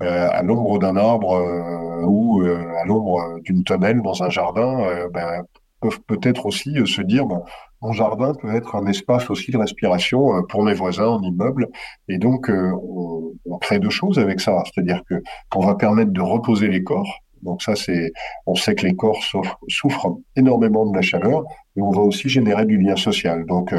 à 0.00 0.42
l'ombre 0.42 0.78
d'un 0.78 0.96
arbre 0.96 2.04
ou 2.06 2.42
à 2.42 2.84
l'ombre 2.86 3.40
d'une 3.44 3.64
tonnelle 3.64 4.00
dans 4.02 4.22
un 4.22 4.30
jardin, 4.30 5.08
ben, 5.12 5.44
peuvent 5.84 6.00
peut-être 6.06 6.46
aussi 6.46 6.78
euh, 6.78 6.86
se 6.86 7.02
dire, 7.02 7.26
bah, 7.26 7.42
mon 7.84 7.92
jardin 7.92 8.32
peut 8.34 8.54
être 8.54 8.74
un 8.74 8.86
espace 8.86 9.30
aussi 9.30 9.50
de 9.52 9.58
respiration 9.58 10.42
pour 10.48 10.64
mes 10.64 10.74
voisins 10.74 11.06
en 11.06 11.22
immeuble. 11.22 11.68
Et 12.08 12.18
donc, 12.18 12.50
on, 12.50 13.32
on, 13.44 13.58
crée 13.58 13.78
deux 13.78 13.90
choses 13.90 14.18
avec 14.18 14.40
ça. 14.40 14.62
C'est-à-dire 14.64 15.02
que 15.08 15.16
on 15.54 15.66
va 15.66 15.74
permettre 15.74 16.10
de 16.10 16.20
reposer 16.20 16.68
les 16.68 16.82
corps. 16.82 17.20
Donc 17.42 17.62
ça, 17.62 17.76
c'est, 17.76 18.10
on 18.46 18.54
sait 18.54 18.74
que 18.74 18.86
les 18.86 18.96
corps 18.96 19.22
souffrent, 19.68 20.16
énormément 20.34 20.86
de 20.86 20.96
la 20.96 21.02
chaleur, 21.02 21.44
et 21.76 21.82
on 21.82 21.90
va 21.90 22.00
aussi 22.00 22.30
générer 22.30 22.64
du 22.64 22.78
lien 22.78 22.96
social. 22.96 23.44
Donc 23.44 23.74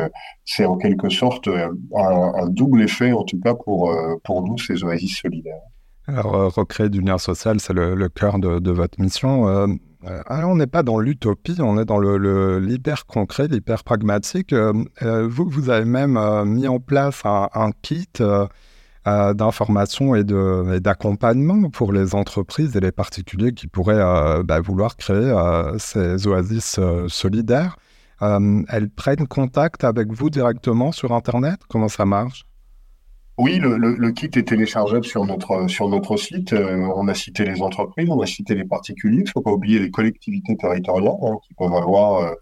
c'est 0.45 0.65
en 0.65 0.77
quelque 0.77 1.09
sorte 1.09 1.49
un, 1.95 2.47
double 2.49 2.83
effet, 2.83 3.11
en 3.11 3.23
tout 3.23 3.39
cas 3.39 3.55
pour 3.55 3.91
pour 4.23 4.43
nous, 4.43 4.57
ces 4.59 4.83
oasis 4.83 5.17
solidaires. 5.17 5.63
Alors, 6.07 6.53
recréer 6.53 6.89
du 6.89 7.01
lien 7.01 7.17
social, 7.17 7.59
c'est 7.59 7.73
le, 7.73 8.09
cœur 8.09 8.37
de, 8.37 8.71
votre 8.71 8.99
mission. 9.01 9.47
Euh, 9.47 9.67
on 10.29 10.55
n'est 10.55 10.67
pas 10.67 10.83
dans 10.83 10.99
l'utopie, 10.99 11.55
on 11.59 11.77
est 11.79 11.85
dans 11.85 11.97
le, 11.97 12.59
l'hyper 12.59 13.05
concret, 13.05 13.47
l'hyper 13.47 13.83
pragmatique. 13.83 14.53
Euh, 14.53 14.73
euh, 15.01 15.27
vous, 15.27 15.69
avez 15.69 15.85
même 15.85 16.19
mis 16.45 16.67
en 16.67 16.79
place 16.79 17.21
un, 17.25 17.71
kit 17.81 18.07
d'information 19.05 20.15
et, 20.15 20.23
d'accompagnement 20.23 21.69
pour 21.69 21.91
les 21.93 22.15
entreprises 22.15 22.75
et 22.75 22.79
les 22.79 22.91
particuliers 22.91 23.53
qui 23.53 23.67
pourraient 23.67 24.43
bah, 24.43 24.59
vouloir 24.61 24.97
créer 24.97 25.33
ces 25.77 26.27
oasis 26.27 26.79
solidaires. 27.07 27.77
elles 28.21 28.89
prennent 28.95 29.27
contact 29.27 29.83
avec 29.83 30.11
vous 30.11 30.29
directement 30.29 30.91
sur 30.91 31.13
Internet? 31.13 31.59
Comment 31.67 31.89
ça 31.89 32.05
marche? 32.05 32.45
Oui, 33.37 33.59
le, 33.59 34.11
kit 34.11 34.27
est 34.27 34.47
téléchargeable 34.47 35.03
sur 35.03 35.25
notre 35.25 36.17
site. 36.17 36.53
Euh, 36.53 36.87
on 36.95 37.09
a 37.09 37.13
cité 37.13 37.43
les 37.43 37.61
entreprises, 37.61 38.09
on 38.09 38.21
a 38.21 38.25
cité 38.25 38.55
les 38.55 38.63
particuliers. 38.63 39.17
Il 39.17 39.23
ne 39.23 39.29
faut 39.29 39.41
pas 39.41 39.51
oublier 39.51 39.79
les 39.79 39.91
collectivités 39.91 40.55
territoriales 40.55 41.11
hein, 41.21 41.35
qui 41.45 41.53
peuvent 41.53 41.73
avoir 41.73 42.21
euh, 42.23 42.33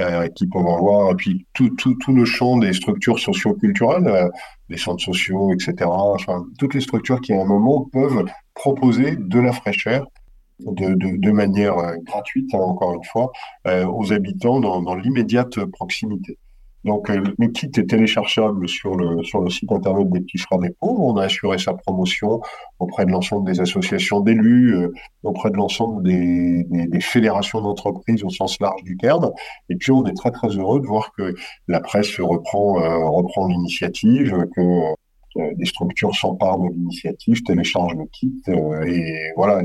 euh, 0.00 0.28
qui 0.28 0.44
et 0.46 1.14
puis 1.16 1.46
tout, 1.52 1.72
le 2.08 2.24
champ 2.24 2.56
des 2.56 2.72
structures 2.72 3.20
socio-culturelles, 3.20 4.28
les 4.68 4.76
centres 4.76 5.04
sociaux, 5.04 5.52
etc. 5.52 5.74
Enfin, 5.84 6.44
toutes 6.58 6.74
les 6.74 6.80
structures 6.80 7.20
qui 7.20 7.32
à 7.32 7.40
un 7.40 7.44
moment 7.44 7.88
peuvent 7.92 8.24
proposer 8.54 9.16
de 9.16 9.38
la 9.38 9.52
fraîcheur 9.52 10.06
de, 10.60 11.30
manière 11.30 11.76
gratuite, 12.04 12.52
hein, 12.54 12.58
encore 12.58 12.94
une 12.94 13.04
fois, 13.04 13.30
aux 13.66 14.12
habitants 14.12 14.58
dans 14.60 14.94
l'immédiate 14.94 15.64
proximité. 15.66 16.38
Donc, 16.84 17.10
euh, 17.10 17.22
le 17.38 17.48
kit 17.48 17.66
est 17.66 17.90
téléchargeable 17.90 18.68
sur 18.68 18.96
le, 18.96 19.22
sur 19.22 19.40
le 19.40 19.50
site 19.50 19.70
internet 19.70 20.08
des 20.10 20.20
Petits 20.20 20.38
Frères 20.38 20.58
des 20.58 20.70
Pauvres. 20.70 21.00
On 21.00 21.16
a 21.16 21.24
assuré 21.24 21.58
sa 21.58 21.74
promotion 21.74 22.40
auprès 22.78 23.04
de 23.04 23.10
l'ensemble 23.10 23.46
des 23.50 23.60
associations 23.60 24.20
d'élus, 24.20 24.74
euh, 24.74 24.92
auprès 25.22 25.50
de 25.50 25.56
l'ensemble 25.56 26.02
des, 26.02 26.64
des, 26.64 27.00
fédérations 27.00 27.60
d'entreprises 27.60 28.24
au 28.24 28.30
sens 28.30 28.58
large 28.60 28.82
du 28.82 28.96
terme. 28.96 29.30
Et 29.68 29.76
puis, 29.76 29.92
on 29.92 30.06
est 30.06 30.14
très, 30.14 30.30
très 30.30 30.48
heureux 30.48 30.80
de 30.80 30.86
voir 30.86 31.12
que 31.12 31.34
la 31.68 31.80
presse 31.80 32.18
reprend, 32.18 32.80
euh, 32.80 33.08
reprend 33.08 33.46
l'initiative, 33.46 34.46
que 34.56 34.94
des 35.36 35.64
structures 35.64 36.14
s'emparent 36.14 36.58
de 36.58 36.68
l'initiative, 36.68 37.42
téléchargent 37.42 37.94
le 37.94 38.06
kit. 38.06 38.42
et 38.48 39.32
voilà, 39.36 39.62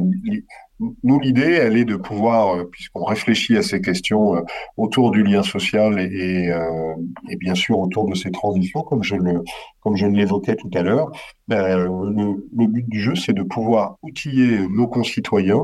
nous, 1.03 1.19
l'idée, 1.22 1.53
elle 1.53 1.77
est 1.77 1.86
de 1.86 1.95
pouvoir, 1.95 2.55
euh, 2.55 2.65
puisqu'on 2.69 3.05
réfléchit 3.05 3.55
à 3.55 3.62
ces 3.62 3.79
questions 3.79 4.36
euh, 4.36 4.41
autour 4.75 5.12
du 5.12 5.24
lien 5.24 5.41
social 5.41 6.00
et, 6.00 6.51
euh, 6.51 6.95
bien 7.39 7.55
sûr 7.55 7.79
autour 7.79 8.10
de 8.10 8.15
ces 8.15 8.29
transitions, 8.29 8.81
comme 8.81 9.01
je 9.03 10.05
l'évoquais 10.05 10.55
tout 10.55 10.69
à 10.74 10.81
l'heure, 10.81 11.12
le, 11.48 11.88
le, 11.88 12.67
but 12.67 12.89
du 12.89 13.00
jeu, 13.00 13.15
c'est 13.15 13.34
de 13.34 13.43
pouvoir 13.43 13.98
outiller 14.01 14.67
nos 14.67 14.88
concitoyens 14.88 15.63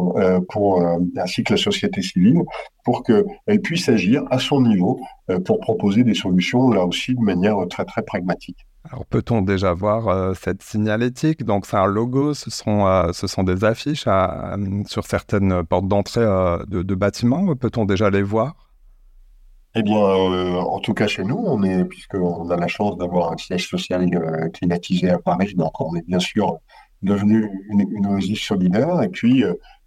pour, 0.50 0.84
ainsi 1.18 1.44
que 1.44 1.54
la 1.54 1.58
société 1.58 2.02
civile, 2.02 2.42
pour 2.86 3.04
qu'elle 3.04 3.62
puisse 3.64 3.90
agir 3.90 4.24
à 4.30 4.38
son 4.38 4.62
niveau 4.62 5.00
pour 5.46 5.60
proposer 5.60 6.04
des 6.04 6.14
solutions 6.14 6.70
là 6.70 6.86
aussi 6.86 7.16
de 7.16 7.22
manière 7.22 7.58
très 7.70 7.86
très 7.86 8.04
pragmatique. 8.04 8.68
Alors 8.90 9.06
peut-on 9.06 9.42
déjà 9.42 9.74
voir 9.74 10.08
euh, 10.08 10.34
cette 10.34 10.64
signalétique? 10.64 11.44
Donc 11.44 11.66
c'est 11.66 11.78
un 11.78 11.86
logo, 11.86 12.34
ce 12.34 12.50
sont, 12.50 12.88
euh, 12.88 13.12
ce 13.14 13.28
sont 13.28 13.44
des 13.44 13.64
affiches 13.64 14.06
euh, 14.08 14.84
sur 14.88 15.06
certaines 15.06 15.64
portes 15.64 15.88
d'entrée 15.88 16.26
de, 16.68 16.96
bâtiments. 16.96 17.56
Peut-on 17.56 17.86
déjà 17.86 18.10
les 18.10 18.24
voir? 18.24 18.56
Eh 19.76 19.84
bien, 19.84 19.96
en 19.96 20.80
tout 20.80 20.94
cas 20.94 21.08
chez 21.08 21.24
nous, 21.24 21.38
on 21.38 21.64
est, 21.64 21.86
puisqu'on 21.86 22.50
a 22.50 22.58
la 22.58 22.68
chance 22.68 22.98
d'avoir 22.98 23.32
un 23.32 23.38
siège 23.38 23.70
social 23.70 24.06
climatisé 24.54 25.10
à 25.10 25.18
Paris, 25.18 25.54
donc 25.56 25.80
on 25.80 25.96
est 25.96 26.06
bien 26.06 26.20
sûr 26.20 26.58
devenu 27.04 27.50
une, 27.70 27.86
une 27.90 28.36
solidaire. 28.36 29.02
Et 29.02 29.08
puis 29.08 29.46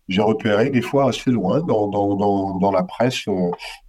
j'ai 0.09 0.23
repéré 0.23 0.71
des 0.71 0.83
fois 0.83 1.09
assez 1.09 1.31
loin 1.31 1.61
dans, 1.61 1.89
dans, 1.89 2.15
dans, 2.17 2.59
dans 2.59 2.71
la 2.71 2.83
presse 2.83 3.25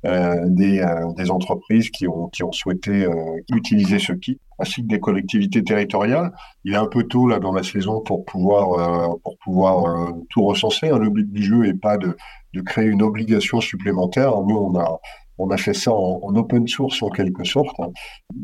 euh, 0.05 0.35
des, 0.45 0.79
euh, 0.79 1.11
des, 1.17 1.29
entreprises 1.29 1.89
qui 1.89 2.07
ont, 2.07 2.27
qui 2.29 2.43
ont 2.43 2.51
souhaité 2.51 3.05
euh, 3.05 3.13
utiliser 3.53 3.99
ce 3.99 4.13
kit, 4.13 4.39
ainsi 4.59 4.81
que 4.81 4.87
des 4.87 4.99
collectivités 4.99 5.63
territoriales. 5.63 6.31
Il 6.63 6.73
est 6.73 6.77
un 6.77 6.87
peu 6.87 7.03
tôt 7.03 7.27
là 7.27 7.39
dans 7.39 7.53
la 7.53 7.63
saison 7.63 8.01
pour 8.01 8.23
pouvoir, 8.25 9.17
pour 9.23 9.37
pouvoir 9.43 10.13
tout 10.29 10.45
recenser. 10.45 10.89
Hein. 10.89 10.99
Le 10.99 11.09
but 11.09 11.31
du 11.31 11.43
jeu 11.43 11.63
n'est 11.63 11.73
pas 11.73 11.97
de, 11.97 12.15
de 12.53 12.61
créer 12.61 12.87
une 12.87 13.01
obligation 13.01 13.59
supplémentaire. 13.59 14.41
Nous, 14.41 14.55
on 14.55 14.79
a, 14.79 14.99
on 15.37 15.49
a 15.49 15.57
fait 15.57 15.73
ça 15.73 15.91
en, 15.91 16.21
en 16.23 16.35
open 16.35 16.67
source 16.67 17.03
en 17.03 17.09
quelque 17.09 17.43
sorte. 17.43 17.75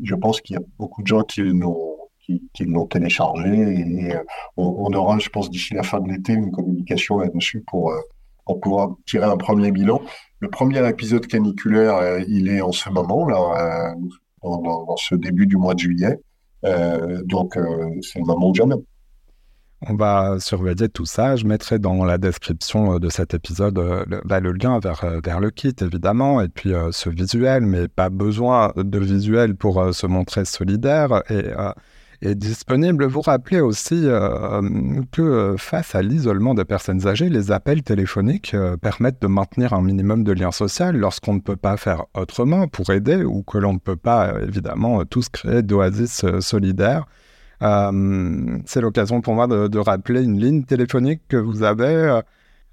Je 0.04 0.16
pense 0.16 0.42
qu'il 0.42 0.56
y 0.56 0.60
a 0.60 0.63
beaucoup 0.78 1.01
de 1.01 1.08
gens 1.08 1.24
qui 1.24 1.42
n'ont 1.42 1.90
qui, 2.53 2.65
l'ont 2.65 2.85
téléchargé. 2.85 3.50
Et 3.50 4.15
euh, 4.15 4.23
on, 4.57 4.91
aura, 4.93 5.19
je 5.19 5.29
pense, 5.29 5.50
d'ici 5.50 5.73
la 5.73 5.83
fin 5.83 6.00
de 6.00 6.09
l'été, 6.09 6.33
une 6.33 6.51
communication 6.51 7.19
là-dessus 7.19 7.63
pour, 7.67 7.91
euh, 7.91 8.00
pour 8.45 8.59
pouvoir 8.59 8.95
tirer 9.05 9.25
un 9.25 9.38
premier 9.38 9.71
bilan. 9.71 10.01
Le 10.39 10.50
premier 10.50 10.88
épisode 10.88 11.27
caniculaire, 11.27 11.95
euh, 11.95 12.21
il 12.27 12.50
est 12.50 12.61
en 12.61 12.71
ce 12.71 12.89
moment, 12.89 13.27
là, 13.27 13.95
dans, 14.43 14.95
ce 14.97 15.15
début 15.15 15.47
du 15.47 15.57
mois 15.57 15.73
de 15.73 15.79
juillet. 15.79 16.19
donc, 17.25 17.57
c'est 18.01 18.19
le 18.19 18.25
moment 18.25 18.50
où 18.50 18.55
jamais. 18.55 18.75
On 19.88 19.95
va 19.95 20.39
surveiller 20.39 20.89
tout 20.89 21.05
ça. 21.05 21.35
Je 21.35 21.45
mettrai 21.45 21.79
dans 21.79 22.05
la 22.05 22.19
description 22.19 23.00
de 23.00 23.09
cet 23.09 23.33
épisode 23.33 23.79
le, 23.79 24.21
bah, 24.25 24.39
le 24.39 24.51
lien 24.51 24.79
vers, 24.79 25.03
vers 25.23 25.39
le 25.39 25.50
kit, 25.50 25.73
évidemment, 25.81 26.39
et 26.41 26.50
puis 26.50 26.71
ce 26.91 27.09
visuel, 27.09 27.65
mais 27.65 27.88
pas 27.88 28.09
besoin 28.09 28.73
de 28.75 29.00
visuel 29.00 29.55
pour 29.55 29.93
se 29.93 30.05
montrer 30.05 30.45
solidaire. 30.45 31.23
Et 31.29 31.45
est 32.22 32.36
disponible. 32.36 33.06
Vous 33.06 33.22
rappelez 33.22 33.62
aussi 33.62 34.01
euh, 34.06 34.62
que 35.12 35.22
euh, 35.22 35.58
face 35.58 35.96
à 35.96 36.01
l'isolement 36.01 36.54
des 36.54 36.66
personnes 36.66 37.08
âgées, 37.08 37.30
les 37.30 37.51
appels 37.51 37.84
téléphoniques 37.84 38.54
euh, 38.54 38.78
permettent 38.78 39.22
de 39.22 39.28
maintenir 39.28 39.74
un 39.74 39.82
minimum 39.82 40.24
de 40.24 40.32
lien 40.32 40.51
social 40.51 40.96
lorsqu'on 40.96 41.34
ne 41.34 41.40
peut 41.40 41.56
pas 41.56 41.78
faire 41.78 42.06
autrement 42.13 42.68
pour 42.68 42.90
aider 42.92 43.24
ou 43.24 43.44
que 43.44 43.58
l'on 43.58 43.74
ne 43.74 43.80
peut 43.80 43.96
pas 43.96 44.34
évidemment 44.42 45.04
tous 45.06 45.30
créer 45.30 45.62
d'oasis 45.63 46.25
solidaires. 46.40 47.06
C'est 47.62 48.82
l'occasion 48.82 49.22
pour 49.22 49.36
moi 49.36 49.46
de, 49.46 49.68
de, 49.68 49.78
rappeler 49.78 50.24
une 50.24 50.40
ligne 50.40 50.63
téléphonique 50.63 51.22
que 51.28 51.38
vous 51.38 51.62
avez. 51.62 52.22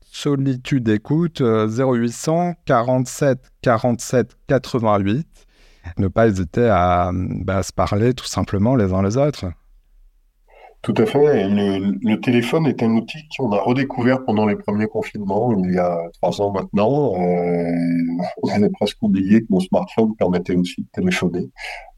Solitude 0.00 0.88
écoute 0.88 1.42
0800 1.42 2.54
47 2.64 3.38
47 3.60 4.36
88 4.46 5.47
ne 5.96 6.08
pas 6.08 6.28
hésiter 6.28 6.68
à, 6.68 7.10
bah, 7.14 7.62
se 7.62 7.72
parler 7.72 8.14
tout 8.14 8.26
simplement 8.26 8.76
les 8.76 8.92
uns 8.92 9.02
les 9.02 9.16
autres. 9.16 9.46
Tout 10.82 10.94
à 10.96 11.06
fait. 11.06 11.48
Le, 11.48 12.20
téléphone 12.20 12.66
est 12.66 12.82
un 12.84 12.90
outil 12.92 13.18
qu'on 13.36 13.50
a 13.50 13.58
redécouvert 13.60 14.24
pendant 14.24 14.46
les 14.46 14.54
premiers 14.54 14.86
confinements, 14.86 15.52
il 15.58 15.74
y 15.74 15.78
a 15.78 15.98
trois 16.14 16.40
ans 16.40 16.52
maintenant. 16.52 17.14
Euh, 17.16 17.72
on 18.44 18.48
avait 18.48 18.70
presque 18.70 18.96
oublié 19.02 19.40
que 19.40 19.46
mon 19.50 19.58
smartphone 19.58 20.14
permettait 20.16 20.54
aussi 20.54 20.82
de 20.82 20.86
téléphoner. 20.92 21.50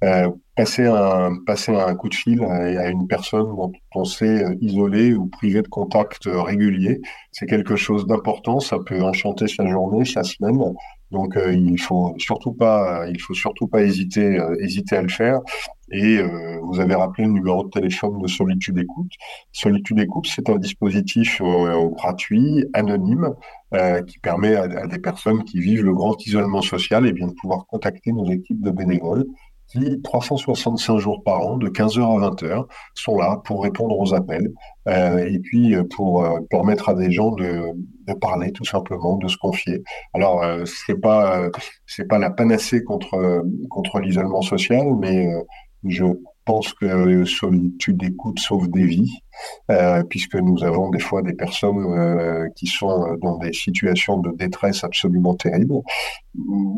Euh, 0.03 0.31
passer, 0.57 0.87
un, 0.87 1.37
passer 1.47 1.77
un 1.77 1.95
coup 1.95 2.09
de 2.09 2.15
fil 2.15 2.43
à, 2.43 2.89
une 2.89 3.07
personne 3.07 3.55
dont 3.55 3.71
on 3.95 4.05
sait 4.05 4.45
euh, 4.45 4.55
isolée 4.63 5.13
ou 5.13 5.27
privée 5.27 5.61
de 5.61 5.69
contact 5.69 6.23
régulier, 6.25 7.03
c'est 7.33 7.47
quelque 7.47 7.77
chose 7.77 8.07
d'important. 8.07 8.61
Ça 8.61 8.79
peut 8.79 9.03
enchanter 9.03 9.47
sa 9.47 9.67
journée, 9.67 10.07
sa 10.07 10.23
semaine. 10.23 10.59
Donc 11.11 11.37
euh, 11.37 11.53
il 11.53 11.81
faut 11.81 12.15
surtout 12.19 12.53
pas, 12.53 13.07
il 13.09 13.21
faut 13.21 13.35
surtout 13.35 13.67
pas 13.67 13.83
hésiter, 13.83 14.39
euh, 14.39 14.57
hésiter 14.61 14.97
à 14.97 15.03
le 15.03 15.09
faire. 15.09 15.41
Et 15.93 16.19
euh, 16.19 16.59
vous 16.63 16.79
avez 16.79 16.95
rappelé 16.95 17.27
le 17.27 17.33
numéro 17.33 17.65
de 17.65 17.71
téléphone 17.71 18.21
de 18.23 18.29
Solitude 18.29 18.79
Écoute. 18.79 19.11
Solitude 19.51 19.99
Écoute, 19.99 20.29
c'est 20.33 20.49
un 20.49 20.57
dispositif 20.57 21.43
gratuit, 21.97 22.65
anonyme, 22.75 23.35
qui 24.07 24.19
permet 24.21 24.55
à, 24.55 24.87
des 24.87 24.99
personnes 25.01 25.43
qui 25.43 25.59
vivent 25.59 25.85
le 25.85 25.93
grand 25.93 26.15
isolement 26.25 26.63
social 26.63 27.07
et 27.07 27.13
bien 27.13 27.27
de 27.27 27.33
pouvoir 27.33 27.67
contacter 27.67 28.13
nos 28.13 28.31
équipes 28.31 28.63
de 28.63 28.71
bénévoles 28.71 29.27
qui, 29.71 30.01
365 30.03 30.99
jours 30.99 31.23
par 31.25 31.41
an, 31.41 31.57
de 31.57 31.69
15h 31.69 32.01
à 32.01 32.31
20h, 32.31 32.67
sont 32.95 33.17
là 33.17 33.41
pour 33.45 33.63
répondre 33.63 33.99
aux 33.99 34.15
appels 34.15 34.49
euh, 34.89 35.25
et 35.27 35.39
puis 35.39 35.75
euh, 35.75 35.85
pour 35.85 36.25
euh, 36.25 36.41
permettre 36.51 36.89
à 36.89 36.95
des 36.95 37.11
gens 37.11 37.31
de, 37.33 37.73
de, 38.07 38.15
parler 38.15 38.53
tout 38.53 38.65
simplement, 38.65 39.17
de 39.17 39.29
se 39.29 39.37
confier. 39.37 39.83
Alors, 40.15 40.43
euh, 40.43 40.65
c'est 40.65 41.01
pas 41.01 41.49
c'est 41.87 42.09
pas 42.09 42.19
la 42.19 42.31
panacée 42.31 42.83
contre 42.83 43.43
contre 43.69 44.01
l'isolement 44.01 44.43
social, 44.43 44.87
mais 44.99 45.29
je 45.85 46.05
pense 46.45 46.73
que 46.73 47.25
solitude 47.25 48.03
écoute 48.03 48.39
sauve 48.39 48.69
des 48.71 48.85
vies, 48.85 49.13
euh, 49.71 50.03
puisque 50.05 50.35
nous 50.35 50.63
avons 50.65 50.91
des 50.91 50.99
fois 50.99 51.23
des 51.23 51.35
personnes 51.35 51.79
euh, 51.79 52.49
qui 52.57 52.67
sont 52.67 53.17
dans 53.23 53.39
des 53.39 53.53
situations 53.53 54.19
de 54.19 54.31
détresse 54.33 54.85
absolument 54.85 55.35
terribles. 55.35 55.75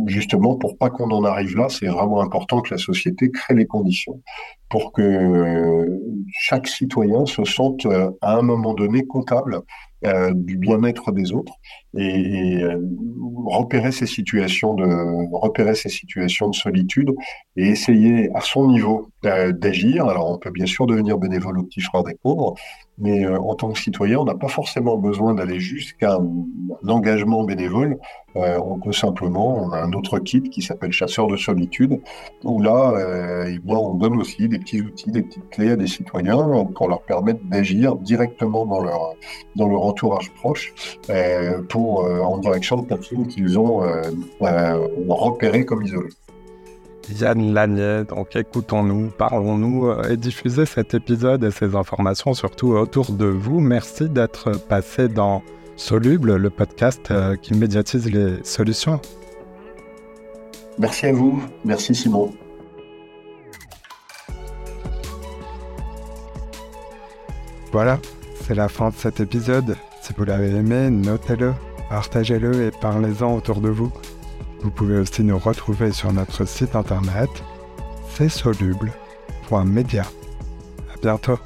Justement, 0.07 0.57
pour 0.57 0.77
pas 0.77 0.91
qu'on 0.91 1.11
en 1.11 1.25
arrive 1.25 1.57
là, 1.57 1.69
c'est 1.69 1.87
vraiment 1.87 2.21
important 2.21 2.61
que 2.61 2.75
la 2.75 2.79
société 2.79 3.31
crée 3.31 3.55
les 3.55 3.67
conditions 3.67 4.23
pour 4.69 4.93
que 4.93 6.01
chaque 6.33 6.67
citoyen 6.67 7.27
se 7.27 7.45
sente 7.45 7.87
à 8.21 8.39
un 8.39 8.43
moment 8.43 8.75
donné 8.75 9.07
comptable 9.07 9.63
euh, 10.05 10.33
du 10.35 10.57
bien-être 10.57 11.13
des 11.13 11.33
autres 11.33 11.53
et, 11.97 12.63
euh, 12.63 12.77
repérer 13.47 13.93
ces 13.93 14.07
situations 14.07 14.75
de 14.75 14.85
repérer 15.33 15.75
ces 15.75 15.89
situations 15.89 16.49
de 16.49 16.55
solitude 16.55 17.13
et 17.57 17.69
essayer 17.69 18.31
à 18.35 18.41
son 18.41 18.69
niveau 18.69 19.11
euh, 19.27 19.53
d'agir. 19.53 20.07
Alors 20.07 20.31
on 20.31 20.39
peut 20.39 20.51
bien 20.51 20.67
sûr 20.67 20.87
devenir 20.87 21.19
bénévole 21.19 21.59
au 21.59 21.63
petit 21.63 21.81
frère 21.81 22.03
des 22.03 22.15
pauvres, 22.15 22.55
mais 22.99 23.27
en 23.27 23.55
tant 23.55 23.71
que 23.73 23.79
citoyen, 23.79 24.19
on 24.19 24.25
n'a 24.25 24.35
pas 24.35 24.49
forcément 24.49 24.97
besoin 24.97 25.35
d'aller 25.35 25.61
jusqu'à 25.61 26.15
un, 26.15 26.89
engagement 26.89 27.45
bénévole. 27.45 27.99
On 28.35 28.79
peut 28.79 28.93
simplement, 28.93 29.63
on 29.63 29.71
a 29.73 29.79
un 29.79 29.93
autre 29.93 30.19
kit 30.19 30.43
qui 30.43 30.63
s'appelle 30.63 30.93
Chasseur 30.93 31.27
de 31.27 31.37
solitude, 31.37 32.01
où 32.45 32.63
là, 32.63 32.93
euh, 32.97 33.59
on 33.67 33.95
donne 33.95 34.17
aussi 34.19 34.49
des 34.49 34.59
petits 34.59 34.81
outils, 34.81 35.11
des 35.11 35.23
petites 35.23 35.49
clés 35.51 35.73
à 35.73 35.77
des 35.77 35.87
citoyens 35.87 36.67
pour 36.75 36.89
leur 36.89 37.03
permettre 37.03 37.45
d'agir 37.45 37.97
directement 37.97 38.67
dans 38.67 38.81
leur, 38.81 39.15
dans 39.57 39.69
leur 39.69 39.83
entourage 39.93 40.31
proche 40.33 40.73
euh, 41.11 41.63
pour, 41.69 42.05
euh, 42.05 42.21
en 42.21 42.39
direction 42.39 42.77
de 42.81 42.87
personnes 42.87 43.27
qu'ils 43.27 43.59
ont 43.59 43.83
euh, 43.85 44.03
repérées 45.09 45.65
comme 45.65 45.83
isolées. 45.83 46.15
Yann 47.21 47.53
Lanier, 47.53 48.05
donc 48.09 48.37
écoutons-nous, 48.37 49.11
parlons-nous 49.11 49.93
et 50.09 50.17
diffusez 50.17 50.67
cet 50.67 50.95
épisode 50.95 51.43
et 51.45 51.51
ces 51.51 51.75
informations 51.75 52.33
surtout 52.33 52.73
autour 52.75 53.11
de 53.13 53.27
vous. 53.27 53.61
Merci 53.61 54.09
d'être 54.09 54.53
passé 54.69 55.09
dans 55.09 55.43
Soluble, 55.77 56.37
le 56.37 56.51
podcast 56.51 57.13
qui 57.43 57.55
médiatise 57.55 58.09
les 58.09 58.37
solutions. 58.45 59.01
Merci 60.79 61.07
à 61.07 61.13
vous, 61.13 61.43
merci 61.65 61.93
Simon. 61.95 62.33
Voilà, 67.73 67.99
c'est 68.53 68.59
la 68.59 68.69
fin 68.69 68.91
de 68.91 68.95
cet 68.95 69.19
épisode. 69.19 69.77
Si 70.03 70.13
vous 70.15 70.25
l'avez 70.25 70.51
aimé, 70.51 70.91
notez-le, 70.91 71.55
partagez-le 71.89 72.67
et 72.67 72.71
parlez-en 72.71 73.35
autour 73.35 73.63
de 73.63 73.71
vous. 73.71 73.91
Vous 74.61 74.71
pouvez 74.71 74.99
aussi 74.99 75.25
nous 75.25 75.39
retrouver 75.39 75.91
sur 75.91 76.13
notre 76.13 76.45
site 76.45 76.77
internet 76.77 77.31
csoluble.media. 78.19 80.03
À 80.03 80.99
bientôt. 81.01 81.39